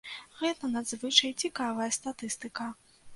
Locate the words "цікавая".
1.43-1.89